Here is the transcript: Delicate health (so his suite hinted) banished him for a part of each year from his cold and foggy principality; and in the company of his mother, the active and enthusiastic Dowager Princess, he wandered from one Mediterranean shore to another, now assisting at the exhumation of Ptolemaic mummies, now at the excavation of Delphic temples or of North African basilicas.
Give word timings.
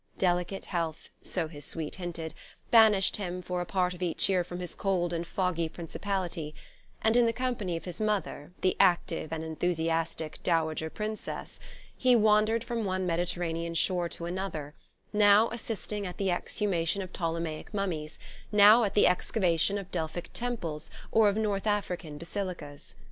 Delicate 0.17 0.65
health 0.65 1.11
(so 1.21 1.47
his 1.47 1.63
suite 1.63 1.93
hinted) 1.97 2.33
banished 2.71 3.17
him 3.17 3.39
for 3.39 3.61
a 3.61 3.67
part 3.67 3.93
of 3.93 4.01
each 4.01 4.27
year 4.29 4.43
from 4.43 4.59
his 4.59 4.73
cold 4.73 5.13
and 5.13 5.27
foggy 5.27 5.69
principality; 5.69 6.55
and 7.03 7.15
in 7.15 7.27
the 7.27 7.31
company 7.31 7.77
of 7.77 7.85
his 7.85 8.01
mother, 8.01 8.51
the 8.61 8.75
active 8.79 9.31
and 9.31 9.43
enthusiastic 9.43 10.41
Dowager 10.41 10.89
Princess, 10.89 11.59
he 11.95 12.15
wandered 12.15 12.63
from 12.63 12.83
one 12.83 13.05
Mediterranean 13.05 13.75
shore 13.75 14.09
to 14.09 14.25
another, 14.25 14.73
now 15.13 15.49
assisting 15.51 16.07
at 16.07 16.17
the 16.17 16.31
exhumation 16.31 17.03
of 17.03 17.13
Ptolemaic 17.13 17.71
mummies, 17.71 18.17
now 18.51 18.83
at 18.83 18.95
the 18.95 19.05
excavation 19.05 19.77
of 19.77 19.91
Delphic 19.91 20.31
temples 20.33 20.89
or 21.11 21.29
of 21.29 21.37
North 21.37 21.67
African 21.67 22.17
basilicas. 22.17 22.95